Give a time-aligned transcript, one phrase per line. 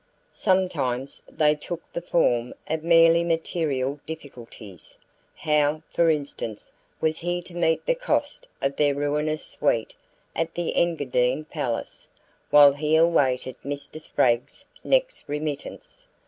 [0.31, 4.97] Sometimes they took the form of merely material difficulties.
[5.35, 9.93] How, for instance, was he to meet the cost of their ruinous suite
[10.35, 12.07] at the Engadine Palace
[12.49, 14.01] while he awaited Mr.
[14.01, 16.07] Spragg's next remittance?